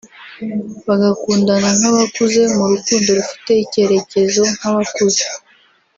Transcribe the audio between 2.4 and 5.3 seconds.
mu rukundo rufite icyerekezo nk’abakuze